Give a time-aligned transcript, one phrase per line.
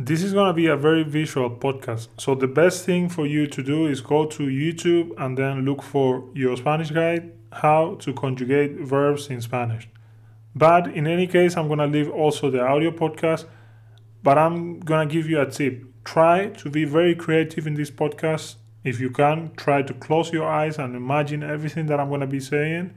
[0.00, 2.06] This is going to be a very visual podcast.
[2.18, 5.82] So, the best thing for you to do is go to YouTube and then look
[5.82, 9.88] for your Spanish guide how to conjugate verbs in Spanish.
[10.54, 13.46] But in any case, I'm going to leave also the audio podcast.
[14.22, 15.82] But I'm going to give you a tip.
[16.04, 18.54] Try to be very creative in this podcast.
[18.84, 22.28] If you can, try to close your eyes and imagine everything that I'm going to
[22.28, 22.94] be saying,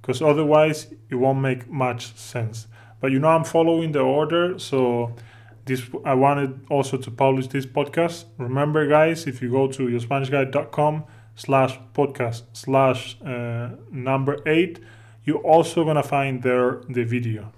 [0.00, 2.68] because otherwise, it won't make much sense.
[3.00, 5.16] But you know, I'm following the order, so
[5.64, 8.24] this I wanted also to publish this podcast.
[8.38, 11.04] Remember, guys, if you go to yourspanishguide.com
[11.36, 14.80] slash podcast slash uh, number eight,
[15.24, 17.52] you're also gonna find there the video.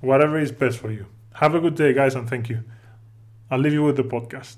[0.00, 1.06] Whatever is best for you.
[1.34, 2.62] Have a good day, guys, and thank you.
[3.50, 4.56] I'll leave you with the podcast.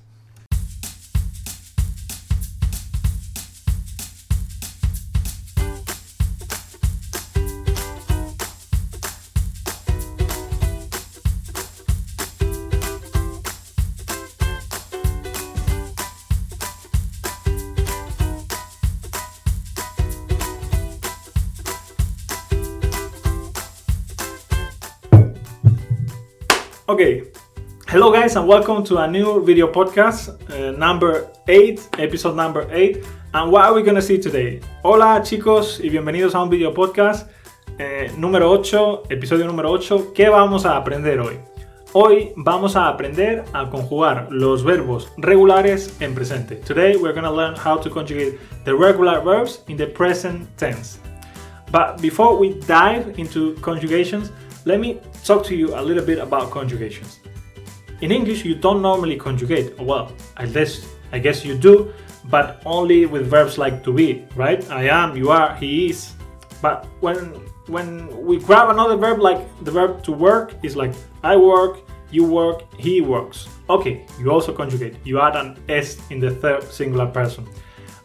[26.89, 27.25] Okay,
[27.89, 33.05] hello guys, and welcome to a new video podcast, uh, number 8, episode number 8.
[33.35, 34.61] And what are we gonna see today?
[34.85, 37.29] Hola chicos y bienvenidos a un video podcast
[37.81, 40.13] eh, número 8, episodio número 8.
[40.15, 41.41] ¿Qué vamos a aprender hoy?
[41.93, 46.55] Hoy vamos a aprender a conjugar los verbos regulares en presente.
[46.55, 51.01] Today we're gonna learn how to conjugate the regular verbs in the present tense.
[51.73, 54.31] But before we dive into conjugations,
[54.67, 57.21] let me talk to you a little bit about conjugations.
[58.01, 59.79] In English, you don't normally conjugate.
[59.79, 64.69] Well, I guess, I guess you do, but only with verbs like to be, right?
[64.71, 66.13] I am, you are, he is.
[66.61, 71.37] But when when we grab another verb like the verb to work is like I
[71.37, 71.79] work,
[72.11, 73.49] you work, he works.
[73.71, 74.97] Okay, you also conjugate.
[75.05, 77.47] You add an s in the third singular person.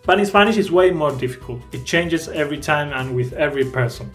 [0.06, 1.62] But in Spanish it's way more difficult.
[1.72, 4.12] It changes every time and with every person.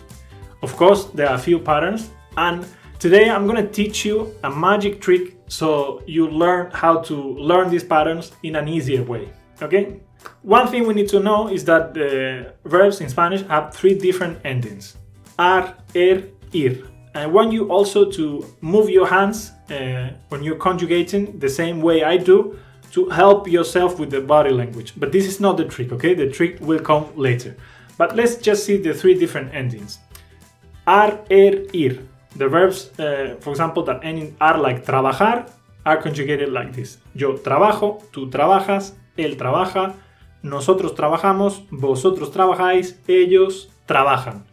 [0.63, 2.67] Of course, there are a few patterns and
[2.99, 7.85] today I'm gonna teach you a magic trick so you learn how to learn these
[7.85, 9.33] patterns in an easier way.
[9.63, 10.01] Okay?
[10.43, 14.39] One thing we need to know is that the verbs in Spanish have three different
[14.45, 14.97] endings
[15.39, 16.83] ar, er, ir.
[17.15, 22.05] I want you also to move your hands uh, when you're conjugating the same way
[22.05, 22.59] I do
[22.93, 24.93] to help yourself with the body language.
[24.97, 26.15] But this is not the trick, okay?
[26.15, 27.57] The trick will come later.
[27.99, 29.99] But let's just see the three different endings.
[30.87, 31.99] Ar, er, ir.
[32.37, 35.47] The verbs, uh, for example, that end in are like trabajar
[35.85, 36.99] are conjugated like this.
[37.15, 39.95] Yo trabajo, tú trabajas, él trabaja,
[40.43, 44.45] nosotros trabajamos, vosotros trabajáis, ellos trabajan.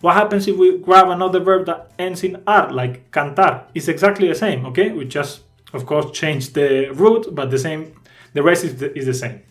[0.00, 3.68] What happens if we grab another verb that ends in ar, like cantar?
[3.74, 4.92] It's exactly the same, okay?
[4.92, 5.42] We just,
[5.72, 7.94] of course, change the root, but the same,
[8.34, 9.42] the rest is is the same.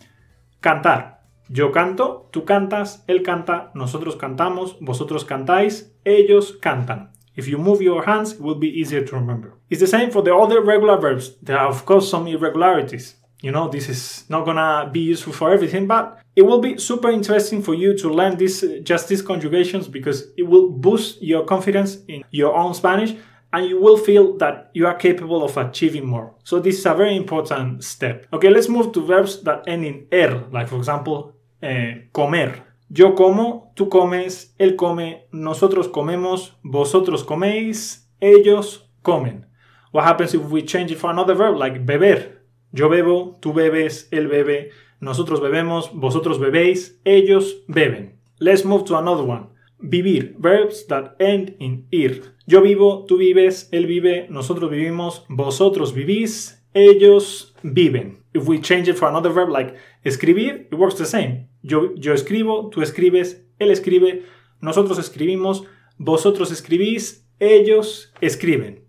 [0.60, 1.20] Cantar.
[1.48, 7.10] Yo canto, tú cantas, él canta, nosotros cantamos, vosotros cantáis, ellos cantan.
[7.34, 9.54] If you move your hands, it will be easier to remember.
[9.70, 11.36] It's the same for the other regular verbs.
[11.42, 13.16] There are, of course, some irregularities.
[13.40, 17.10] You know, this is not gonna be useful for everything, but it will be super
[17.10, 21.98] interesting for you to learn this, just these conjugations because it will boost your confidence
[22.06, 23.16] in your own Spanish
[23.52, 26.34] and you will feel that you are capable of achieving more.
[26.44, 28.26] So this is a very important step.
[28.32, 32.64] Okay, let's move to verbs that end in er, like for example, eh, comer.
[32.94, 39.46] Yo como, tú comes, él come, nosotros comemos, vosotros coméis, ellos comen.
[39.94, 42.42] What happens if we change it for another verb like beber?
[42.70, 48.20] Yo bebo, tú bebes, él bebe, nosotros bebemos, vosotros bebéis, ellos beben.
[48.38, 49.46] Let's move to another one.
[49.78, 50.34] Vivir.
[50.38, 52.34] Verbs that end in ir.
[52.46, 58.22] Yo vivo, tú vives, él vive, nosotros vivimos, vosotros vivís, ellos viven.
[58.34, 61.48] If we change it for another verb like escribir, it works the same.
[61.62, 64.24] Yo, yo escribo, tú escribes, él escribe,
[64.60, 65.64] nosotros escribimos,
[65.98, 68.80] vosotros escribís, ellos escriben.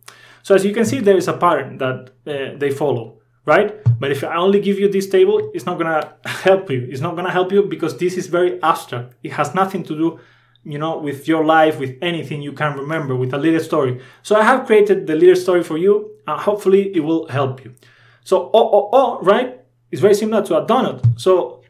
[0.43, 3.73] So as you can see, there is a pattern that uh, they follow, right?
[3.99, 6.87] But if I only give you this table, it's not gonna help you.
[6.89, 9.13] It's not gonna help you because this is very abstract.
[9.23, 10.19] It has nothing to do,
[10.63, 14.01] you know, with your life, with anything you can remember, with a little story.
[14.21, 17.75] So I have created the little story for you, and hopefully it will help you.
[18.23, 19.63] So o o o, right,
[19.93, 21.21] It's very similar to a donut.
[21.21, 21.61] So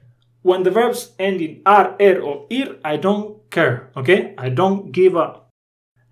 [0.44, 4.34] when the verbs end in ar, er, or ir, I don't care, okay?
[4.38, 5.42] I don't give a.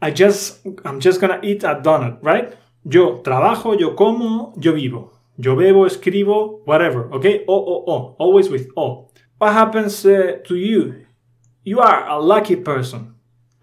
[0.01, 2.53] I just, I'm just gonna eat a donut, right?
[2.83, 5.13] Yo trabajo, yo como, yo vivo.
[5.37, 7.45] Yo bebo, escribo, whatever, okay?
[7.47, 9.07] O, o, o, always with o.
[9.37, 11.05] What happens uh, to you?
[11.63, 13.13] You are a lucky person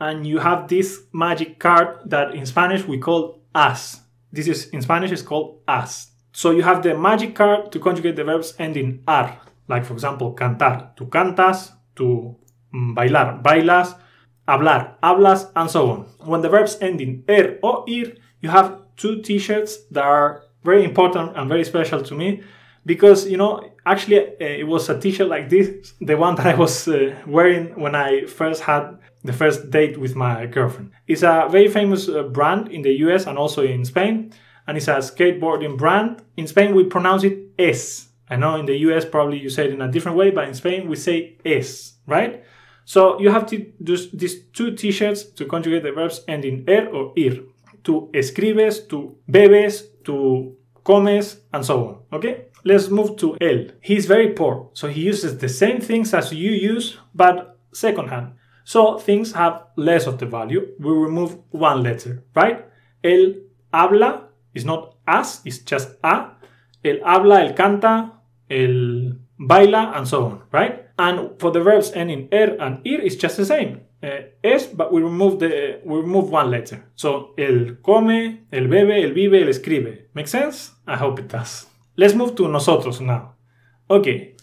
[0.01, 4.01] and you have this magic card that in Spanish we call as.
[4.31, 6.13] This is, in Spanish, is called as.
[6.33, 10.33] So you have the magic card to conjugate the verbs ending ar, like for example,
[10.35, 12.37] cantar, tu cantas, tu
[12.73, 13.97] mm, bailar, bailas,
[14.47, 16.01] hablar, hablas, and so on.
[16.25, 20.85] When the verbs end in er or ir, you have two t-shirts that are very
[20.85, 22.45] important and very special to me
[22.87, 26.55] because you know actually uh, it was a t-shirt like this the one that i
[26.55, 31.47] was uh, wearing when i first had the first date with my girlfriend it's a
[31.51, 34.33] very famous uh, brand in the us and also in spain
[34.67, 38.75] and it's a skateboarding brand in spain we pronounce it es i know in the
[38.75, 41.95] us probably you say it in a different way but in spain we say es
[42.07, 42.45] right
[42.89, 47.13] so you have to do these two t-shirts to conjugate the verbs ending er or
[47.17, 47.45] ir.
[47.85, 50.57] To escribes, to bebes, to
[50.87, 51.99] comes, and so on.
[52.15, 52.47] Okay?
[52.69, 53.73] Let's move to él.
[53.81, 58.35] He's very poor, so he uses the same things as you use, but secondhand.
[58.65, 60.75] So things have less of the value.
[60.79, 62.67] We remove one letter, right?
[63.03, 63.37] Él
[63.73, 66.33] habla is not as, it's just a.
[66.85, 68.13] Él habla, él canta,
[68.51, 70.91] él baila, and so on, right?
[70.99, 73.81] And for the verbs ending er and ir, it's just the same.
[74.03, 76.85] Uh, es, but we remove the we remove one letter.
[76.97, 80.09] So el come, el bebe, el vive, el escribe.
[80.13, 80.73] Make sense?
[80.87, 81.68] I hope it does.
[81.99, 83.35] Let's move to nosotros now.
[83.91, 84.37] Okay,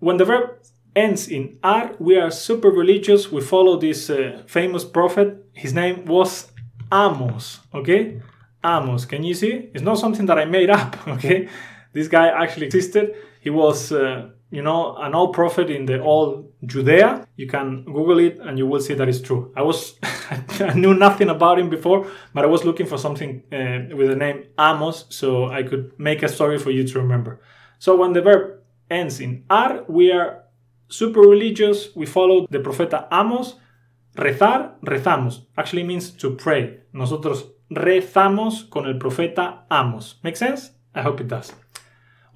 [0.00, 0.58] when the verb
[0.96, 3.30] ends in ar, we are super religious.
[3.30, 5.44] We follow this uh, famous prophet.
[5.52, 6.50] His name was
[6.92, 7.60] Amos.
[7.72, 8.20] Okay,
[8.64, 9.04] Amos.
[9.04, 9.70] Can you see?
[9.72, 10.96] It's not something that I made up.
[11.08, 11.48] Okay,
[11.92, 13.14] this guy actually existed.
[13.40, 13.92] He was.
[13.92, 17.26] Uh, you know, an old prophet in the old Judea.
[17.36, 19.52] You can Google it and you will see that it's true.
[19.56, 19.98] I was,
[20.60, 24.16] I knew nothing about him before, but I was looking for something uh, with the
[24.16, 27.40] name Amos so I could make a story for you to remember.
[27.78, 28.60] So when the verb
[28.90, 30.44] ends in ar, we are
[30.88, 31.94] super religious.
[31.94, 33.56] We follow the profeta Amos.
[34.14, 35.44] Rezar, rezamos.
[35.58, 36.80] Actually means to pray.
[36.92, 40.14] Nosotros rezamos con el profeta Amos.
[40.22, 40.70] Make sense?
[40.94, 41.52] I hope it does.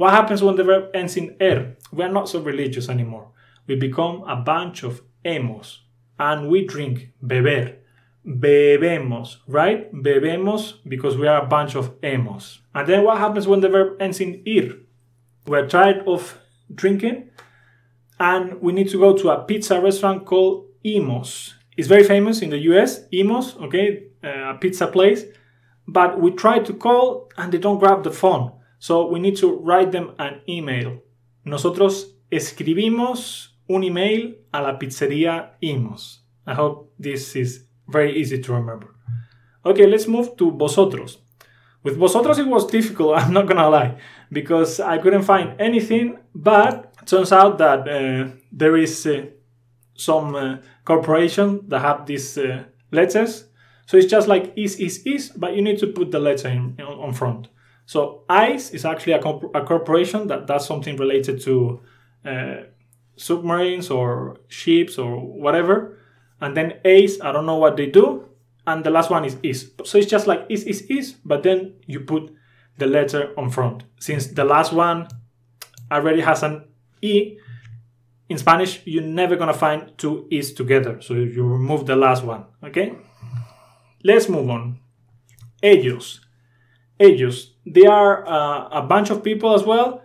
[0.01, 1.77] What happens when the verb ends in er?
[1.93, 3.33] We are not so religious anymore.
[3.67, 5.83] We become a bunch of emos.
[6.19, 7.77] And we drink, beber.
[8.27, 9.93] Bebemos, right?
[9.93, 12.61] Bebemos because we are a bunch of emos.
[12.75, 14.79] And then what happens when the verb ends in ir?
[15.47, 16.39] We're tired of
[16.75, 17.29] drinking
[18.19, 21.57] and we need to go to a pizza restaurant called Imo's.
[21.77, 25.25] It's very famous in the US, Imo's, okay, uh, a pizza place.
[25.87, 28.53] But we try to call and they don't grab the phone.
[28.81, 31.03] So we need to write them an email.
[31.45, 36.21] Nosotros escribimos un email a la pizzería Imos.
[36.47, 38.95] I hope this is very easy to remember.
[39.67, 41.19] Okay, let's move to vosotros.
[41.83, 43.99] With vosotros it was difficult, I'm not gonna lie,
[44.33, 49.27] because I couldn't find anything, but turns out that uh, there is uh,
[49.95, 50.57] some uh,
[50.87, 53.45] corporation that have these uh, letters.
[53.85, 56.81] So it's just like is, is, is, but you need to put the letter in
[56.81, 57.49] on front.
[57.91, 61.81] So ICE is actually a, corp- a corporation that does something related to
[62.25, 62.57] uh,
[63.17, 65.99] submarines or ships or whatever.
[66.41, 68.29] And then ACE, I don't know what they do.
[68.65, 69.73] And the last one is IS.
[69.85, 72.33] So it's just like IS, IS, IS, but then you put
[72.79, 73.83] the letter on front.
[73.99, 75.09] Since the last one
[75.91, 76.67] already has an
[77.03, 77.39] E,
[78.29, 81.01] in Spanish, you're never gonna find two Is together.
[81.01, 82.93] So you remove the last one, okay?
[84.05, 84.79] Let's move on.
[85.61, 86.21] Ellos.
[87.01, 90.03] Ellos they are uh, a bunch of people as well.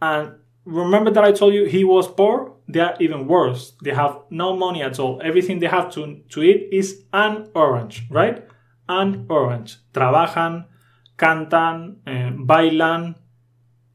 [0.00, 0.34] And
[0.64, 2.54] remember that I told you he was poor?
[2.68, 3.72] They are even worse.
[3.82, 5.20] They have no money at all.
[5.24, 8.46] Everything they have to, to eat is an orange, right?
[8.88, 9.78] An orange.
[9.94, 10.66] Trabajan,
[11.16, 13.14] cantan, uh, bailan,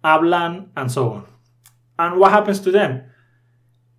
[0.04, 1.28] hablan, and so on.
[2.00, 3.04] And what happens to them?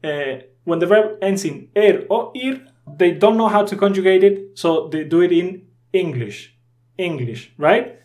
[0.02, 2.66] Uh, when the verb ends in er or ir,
[2.99, 6.57] they don't know how to conjugate it, so they do it in English.
[6.99, 7.99] English, right?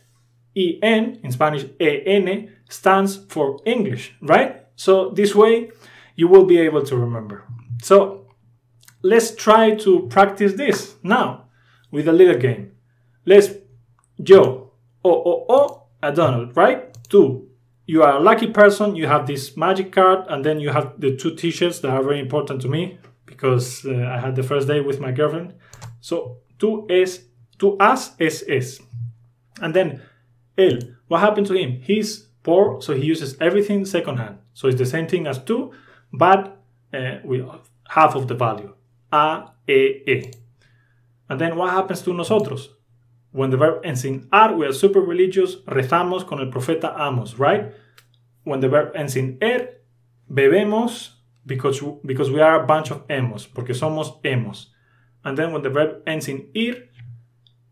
[0.55, 4.65] EN, in Spanish EN, stands for English, right?
[4.75, 5.71] So this way
[6.15, 7.45] you will be able to remember.
[7.81, 8.27] So
[9.01, 11.45] let's try to practice this now
[11.91, 12.71] with a little game.
[13.25, 13.49] Let's
[14.17, 14.71] yo,
[15.03, 16.95] o, o, o, a Donald, right?
[17.09, 17.47] Two.
[17.85, 21.15] You are a lucky person, you have this magic card, and then you have the
[21.15, 24.67] two t shirts that are very important to me because uh, I had the first
[24.67, 25.55] day with my girlfriend.
[25.99, 27.21] So, two es,
[27.57, 28.79] two as es es.
[29.61, 30.01] And then
[30.59, 30.95] Él.
[31.07, 31.81] What happened to him?
[31.81, 34.37] He's poor, so he uses everything secondhand.
[34.53, 35.71] So it's the same thing as two,
[36.11, 36.61] but
[36.93, 37.47] uh, with
[37.87, 38.73] half of the value.
[39.11, 40.31] A, E, E.
[41.29, 42.69] And then what happens to nosotros?
[43.31, 47.37] When the verb ends in ar, we are super religious, rezamos con el profeta Amos,
[47.37, 47.71] right?
[48.43, 49.69] When the verb ends in er,
[50.31, 51.11] bebemos
[51.45, 54.67] because, because we are a bunch of emos, porque somos emos.
[55.23, 56.89] And then when the verb ends in ir,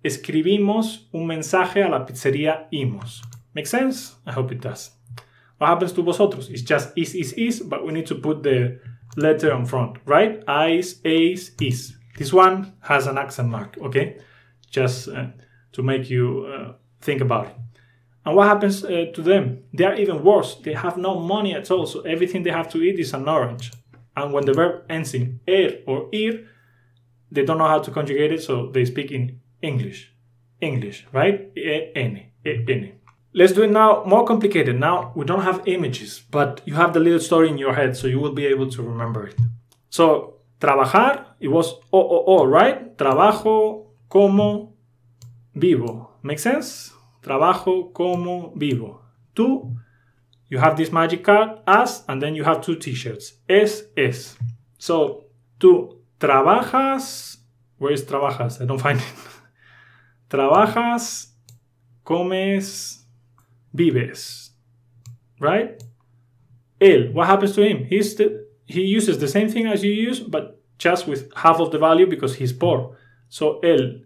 [0.07, 3.21] escribimos un mensaje a la pizzería Imos.
[3.53, 4.15] Make sense?
[4.25, 4.91] I hope it does.
[5.57, 6.49] What happens to vosotros?
[6.49, 8.79] It's just is, is, is, but we need to put the
[9.15, 10.43] letter on front, right?
[10.69, 11.97] Is, is, is.
[12.17, 14.17] This one has an accent mark, okay?
[14.69, 15.27] Just uh,
[15.73, 17.55] to make you uh, think about it.
[18.25, 19.63] And what happens uh, to them?
[19.73, 20.55] They are even worse.
[20.55, 23.71] They have no money at all, so everything they have to eat is an orange.
[24.15, 26.47] And when the verb ends in er or ir,
[27.31, 30.13] they don't know how to conjugate it, so they speak in English.
[30.61, 31.51] English, right?
[31.55, 32.23] N.
[33.33, 34.79] Let's do it now more complicated.
[34.79, 38.07] Now we don't have images, but you have the little story in your head, so
[38.07, 39.35] you will be able to remember it.
[39.89, 42.97] So, trabajar, it was o, o, o, right?
[42.97, 44.73] Trabajo como
[45.53, 46.17] vivo.
[46.23, 46.91] Make sense?
[47.21, 49.01] Trabajo como vivo.
[49.35, 49.75] Tú,
[50.49, 53.33] you have this magic card, as, and then you have two t-shirts.
[53.47, 54.35] Es, es.
[54.77, 55.25] So,
[55.59, 57.37] tú trabajas,
[57.77, 58.61] where is trabajas?
[58.61, 59.05] I don't find it.
[60.29, 61.33] trabajas,
[62.03, 63.05] comes,
[63.73, 64.51] vives.
[65.39, 65.81] Right?
[66.79, 67.85] Él, what happens to him?
[67.85, 71.71] He's the, he uses the same thing as you use, but just with half of
[71.71, 72.97] the value because he's poor.
[73.29, 74.03] So él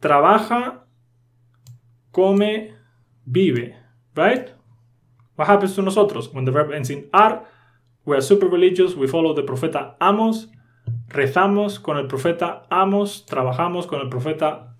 [0.00, 0.80] trabaja,
[2.12, 2.72] come,
[3.26, 3.74] vive.
[4.16, 4.50] Right?
[5.36, 6.32] What happens to nosotros?
[6.32, 7.46] When the verb ends in ar,
[8.04, 10.46] we are super religious, we follow the profeta Amos,
[11.08, 14.76] rezamos con el profeta Amos, trabajamos con el profeta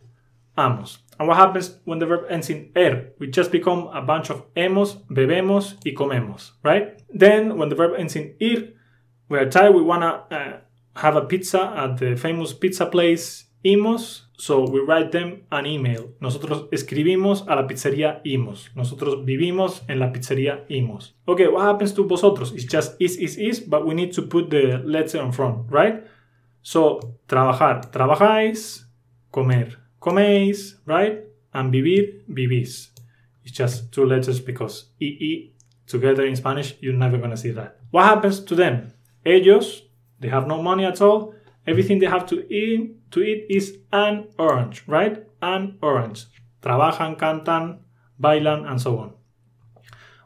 [0.56, 0.98] Amos.
[1.18, 3.12] And what happens when the verb ends in er?
[3.18, 6.98] We just become a bunch of hemos, bebemos, y comemos, right?
[7.10, 8.72] Then when the verb ends in ir,
[9.28, 10.52] we are tired, we wanna uh,
[10.96, 16.14] have a pizza at the famous pizza place Imos, so we write them an email.
[16.18, 18.70] Nosotros escribimos a la pizzería Imos.
[18.74, 21.14] Nosotros vivimos en la pizzería Imos.
[21.26, 22.50] Okay, what happens to vosotros?
[22.52, 26.04] It's just is, is, is, but we need to put the letter in front, right?
[26.62, 28.86] So, trabajar, trabajáis,
[29.30, 31.20] comer, coméis, right?
[31.52, 32.92] And vivir, vivís.
[33.44, 35.52] It's just two letters because EE
[35.86, 37.76] together in Spanish, you're never gonna see that.
[37.90, 38.94] What happens to them?
[39.26, 39.82] Ellos,
[40.18, 41.34] they have no money at all.
[41.66, 45.24] Everything they have to eat, to eat is an orange, right?
[45.42, 46.26] An orange.
[46.62, 47.78] Trabajan, cantan,
[48.20, 49.12] bailan, and so on.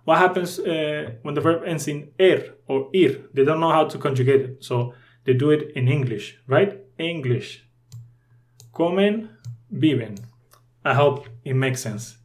[0.05, 3.23] What happens uh, when the verb ends in er or ir?
[3.33, 6.79] They don't know how to conjugate it, so they do it in English, right?
[6.99, 7.65] English.
[8.73, 9.29] Comen,
[9.73, 10.19] viven.
[10.85, 12.19] I hope it makes sense.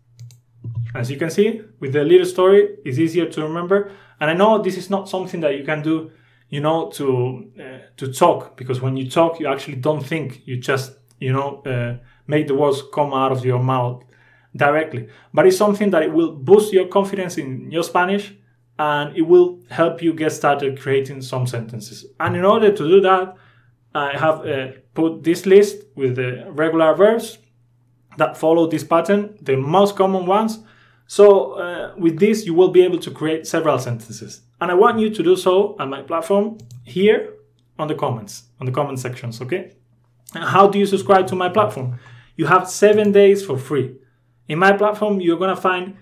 [0.93, 3.91] As you can see, with the little story, it's easier to remember.
[4.19, 6.11] And I know this is not something that you can do,
[6.49, 10.41] you know, to uh, to talk because when you talk, you actually don't think.
[10.45, 14.03] You just, you know, uh, make the words come out of your mouth
[14.55, 15.07] directly.
[15.33, 18.33] But it's something that it will boost your confidence in your Spanish
[18.77, 22.05] and it will help you get started creating some sentences.
[22.19, 23.35] And in order to do that,
[23.93, 27.39] I have uh, put this list with the regular verbs
[28.17, 30.59] that follow this pattern, the most common ones.
[31.07, 34.41] So uh, with this, you will be able to create several sentences.
[34.61, 37.33] And I want you to do so on my platform here
[37.77, 39.71] on the comments, on the comment sections, okay?
[40.35, 41.99] And how do you subscribe to my platform?
[42.35, 43.95] You have seven days for free.
[44.47, 45.95] In my platform, you're gonna find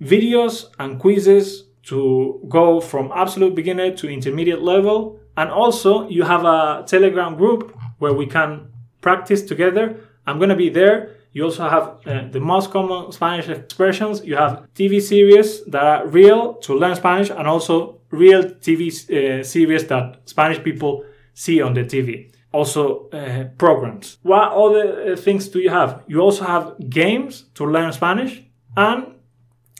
[0.00, 5.20] videos and quizzes to go from absolute beginner to intermediate level.
[5.36, 8.68] And also, you have a Telegram group where we can
[9.00, 10.00] practice together.
[10.26, 11.15] I'm to be there.
[11.36, 14.24] You also have uh, the most common Spanish expressions.
[14.24, 19.44] You have TV series that are real to learn Spanish and also real TV uh,
[19.44, 22.32] series that Spanish people see on the TV.
[22.52, 24.16] Also, uh, programs.
[24.22, 26.02] What other uh, things do you have?
[26.06, 28.42] You also have games to learn Spanish
[28.74, 29.06] and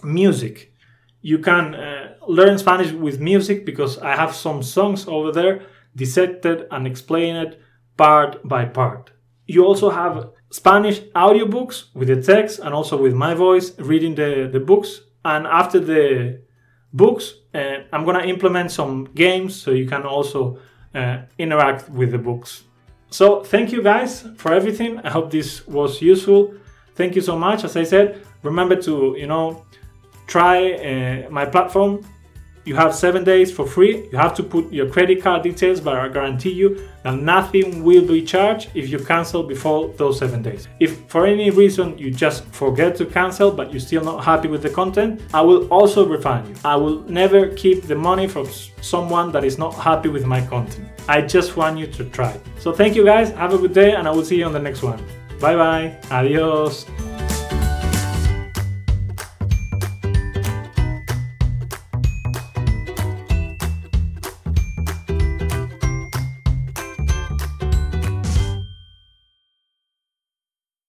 [0.03, 0.75] music
[1.23, 5.63] you can uh, learn Spanish with music because I have some songs over there
[5.97, 7.57] dissected and explained
[7.97, 9.11] part by part.
[9.47, 14.49] You also have Spanish audiobooks with the text and also with my voice reading the,
[14.51, 15.01] the books.
[15.25, 16.41] And after the
[16.93, 20.59] books, uh, I'm gonna implement some games so you can also
[20.95, 22.65] uh, interact with the books.
[23.11, 24.99] So thank you guys for everything.
[25.01, 26.55] I hope this was useful.
[26.95, 27.65] Thank you so much.
[27.65, 29.65] As I said, remember to you know
[30.27, 32.05] try uh, my platform.
[32.67, 34.09] You have seven days for free.
[34.11, 38.05] You have to put your credit card details, but I guarantee you that nothing will
[38.05, 40.67] be charged if you cancel before those seven days.
[40.81, 44.63] If for any reason you just forget to cancel, but you're still not happy with
[44.63, 46.57] the content, I will also refund you.
[46.65, 48.49] I will never keep the money from
[48.81, 50.89] someone that is not happy with my content.
[51.09, 52.37] I just want you to try.
[52.59, 53.31] So thank you guys.
[53.31, 55.01] Have a good day, and I will see you on the next one.
[55.39, 55.97] Bye bye.
[56.11, 56.85] Adios.